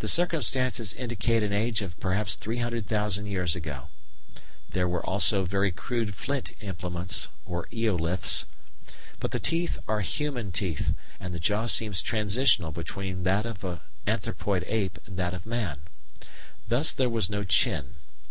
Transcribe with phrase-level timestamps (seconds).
[0.00, 3.88] The circumstances indicate an age of perhaps 300,000 years ago.
[4.68, 8.44] There were also very crude flint implements (or eoliths).
[9.18, 13.80] But the teeth are human teeth, and the jaw seems transitional between that of an
[14.06, 15.80] anthropoid ape and that of man.
[16.68, 17.94] Thus there was no chin.